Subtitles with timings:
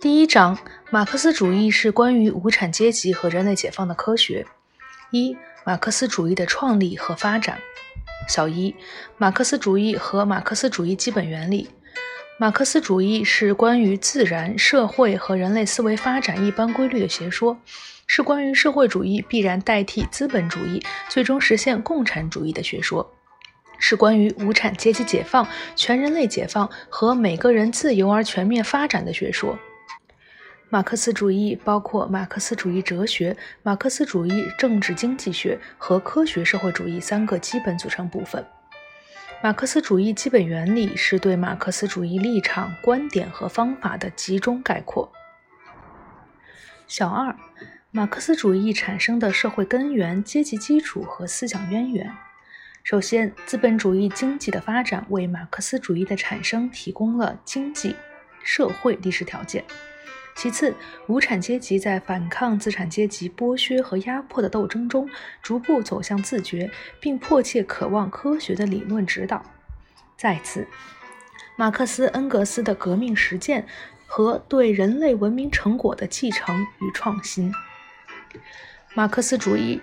[0.00, 0.56] 第一章，
[0.90, 4.46] 马克思主义是关于无产阶级和人类解放的科学。
[5.10, 7.58] 一、马克思主义的创立和发展。
[8.28, 8.72] 小一、
[9.16, 11.68] 马克思主义和马克思主义基本原理。
[12.38, 17.58] 马克思主义是关于自然、社会和人类思维发展一般规律的学说，
[18.06, 23.12] 是关于社会主义必然代替资本主义，最终实现共产主义的学说。
[23.80, 29.58] 是关于无产阶级解放、全人类解放和每个人自由而全面发展的学说。
[30.70, 38.44] 马克思主义包括马克思主义哲学、马克思主义政治经济学和科学社会主义三个基本组成部分。
[39.42, 45.10] 马克思主义基本原理是对马克思主义立场、观点和方法的集中概括。
[46.86, 47.34] 小二，
[47.90, 52.12] 马克思主义产生的社会根源、阶级基础和思想渊源。
[52.82, 57.96] 首先，资本主义经济的发展为马克思主义的产生提供了经济
[58.42, 59.64] 社会历史条件。
[60.40, 60.72] 其次，
[61.08, 65.10] 无产阶级在反抗资产阶级剥削和压迫的斗争中，
[65.42, 69.42] 逐步走向自觉，并迫切渴望科学的理论指导。
[70.16, 70.68] 再次，
[71.56, 73.66] 马克思恩格斯的革命实践
[74.06, 77.52] 和对人类文明成果的继承与创新。
[78.94, 79.80] 马克思主义。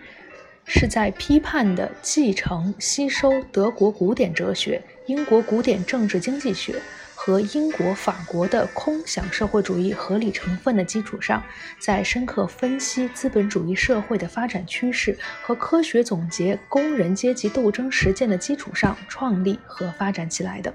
[0.68, 6.82] 是在批判的继承、吸收德国古典哲学、英国古典政治经济学
[7.26, 11.44] 和英国、法国的空想社会主义合理成分的基础上，
[11.80, 20.72] 在深刻分析资本主义社会的发展趋势和科学总结工人阶级斗争实践的基础上创立和发展起来的。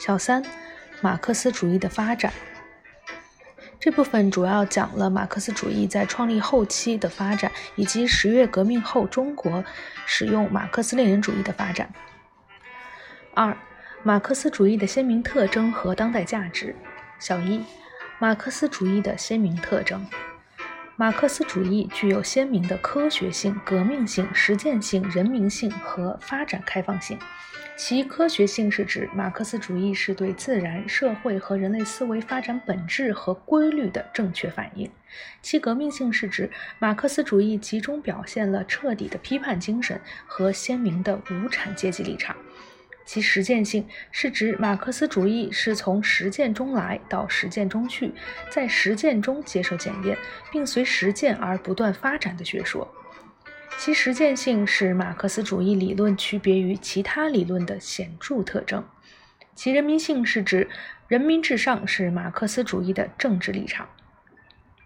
[0.00, 0.44] 小三，
[1.00, 2.32] 马克思主义的发展。
[3.78, 9.64] 这部分主要讲了马克思主义在创立后期的发展，以及十月革命后中国
[10.04, 11.88] 使用马克思列宁主义的发展。
[13.34, 13.56] 二、
[14.04, 16.74] 马克思主义的鲜明特征和当代价值。
[17.18, 17.64] 小一、
[18.20, 20.06] 马克思主义的鲜明特征。
[20.94, 27.18] 马克思主义具有鲜明的科学性、革命性、实践性、人民性和发展开放性。
[27.76, 34.88] 其科学性是指马克思主义是对自然、社会和人类思维发展本质和规律的正确反应；
[35.42, 42.34] 其革命性是指马克思主义集中表现了彻底的批判精神和鲜明的无产阶级立场；
[43.08, 48.12] 其实践性是指马克思主义是从实践中来到实践中去，
[48.50, 50.14] 在实践中接受检验，
[50.52, 52.86] 并随实践而不断发展的学说。
[53.78, 58.84] 其实践性是马克思主义理论区别于其他理论的显著特征。
[59.54, 60.68] 其人民性是指
[61.06, 63.88] 人民至上是马克思主义的政治立场。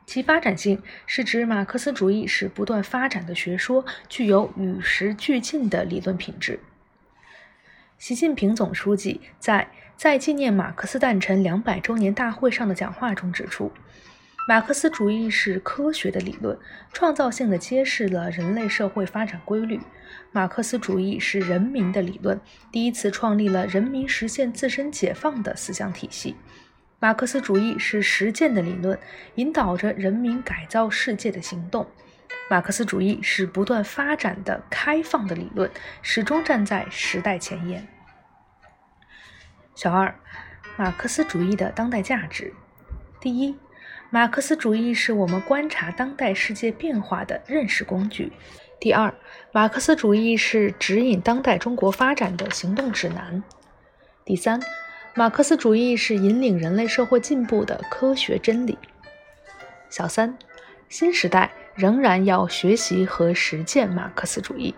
[0.06, 6.60] 其发展性是指马克思主义是不断发展的学说，具有与时俱进的理论品质。
[8.02, 13.70] 习近平总书记在在纪念马克思诞辰两百周年大会上的讲话中指出。
[14.48, 16.58] 马克思主义是科学的理论，
[16.92, 19.78] 创造性的揭示了人类社会发展规律。
[20.32, 22.40] 马克思主义是人民的理论，
[22.72, 26.34] 第一次创立了人民实现自身解放的思想体系。
[26.98, 28.98] 马克思主义是实践的理论，
[29.36, 31.86] 引导着人民改造世界的行动。
[32.50, 35.70] 马克思主义是不断发展的开放的理论，
[36.02, 37.86] 始终站在时代前沿。
[39.74, 40.14] 小二，
[40.76, 42.52] 马克思主义的当代价值。
[43.20, 43.56] 第一。
[44.10, 48.30] 马克思主义是我们观察当代世界变化的认识工具。
[48.78, 49.14] 第二，
[49.52, 53.42] 马克思主义是指引当代中国发展的行动指南。
[54.26, 54.60] 第三，
[55.14, 58.78] 马克思主义是引领人类社会进步的科学真理。
[59.88, 60.36] 小三，
[60.90, 64.74] 新时代仍然要学习和实践马克思主义。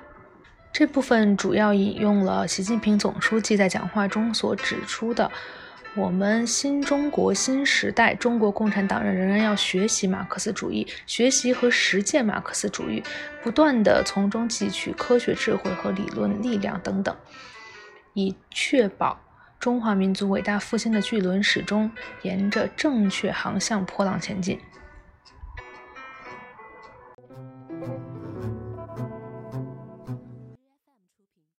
[0.72, 5.30] 这部分主要引用了习近平总书记在讲话中所指出的。
[5.96, 13.00] 我们新中国新时代，中国共产党人仍然要学习马克思主义，学习和实践马克思主义，
[13.44, 17.16] 不断的从中汲取科学智慧和理论力量等等，
[18.14, 19.20] 以确保
[19.60, 21.88] 中华民族伟大复兴的巨轮始终
[22.22, 24.58] 沿着正确航向破浪前进。